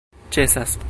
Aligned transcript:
ĉesas 0.35 0.77